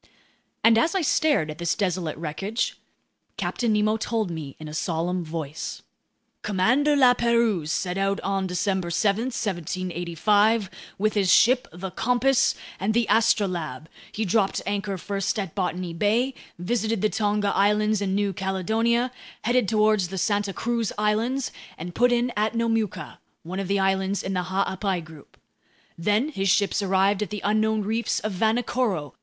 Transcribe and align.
And 0.63 0.79
as 0.79 0.95
I 0.95 1.01
stared 1.03 1.51
at 1.51 1.59
this 1.59 1.75
desolate 1.75 2.17
wreckage, 2.17 2.75
Captain 3.37 3.71
Nemo 3.71 3.97
told 3.97 4.31
me 4.31 4.55
in 4.57 4.67
a 4.67 4.73
solemn 4.73 5.23
voice: 5.23 5.83
"Commander 6.41 6.95
La 6.95 7.13
Pérouse 7.13 7.69
set 7.69 7.99
out 7.99 8.19
on 8.21 8.47
December 8.47 8.89
7, 8.89 9.25
1785, 9.25 10.71
with 10.97 11.13
his 11.13 11.31
ships, 11.31 11.69
the 11.71 11.91
Compass 11.91 12.55
and 12.79 12.95
the 12.95 13.05
Astrolabe. 13.11 13.87
He 14.11 14.25
dropped 14.25 14.59
anchor 14.65 14.97
first 14.97 15.37
at 15.37 15.53
Botany 15.53 15.93
Bay, 15.93 16.33
visited 16.57 17.03
the 17.03 17.07
Tonga 17.09 17.49
Islands 17.55 18.01
and 18.01 18.15
New 18.15 18.33
Caledonia, 18.33 19.11
headed 19.43 19.67
toward 19.69 19.99
the 19.99 20.17
Santa 20.17 20.51
Cruz 20.51 20.91
Islands, 20.97 21.51
and 21.77 21.93
put 21.93 22.11
in 22.11 22.33
at 22.35 22.55
Nomuka, 22.55 23.19
one 23.43 23.59
of 23.59 23.67
the 23.67 23.77
islands 23.77 24.23
in 24.23 24.33
the 24.33 24.45
Ha'apai 24.45 25.01
group. 25.05 25.37
Then 25.95 26.29
his 26.29 26.49
ships 26.49 26.81
arrived 26.81 27.21
at 27.21 27.29
the 27.29 27.41
unknown 27.45 27.83
reefs 27.83 28.19
of 28.21 28.31
Vanikoro. 28.33 29.13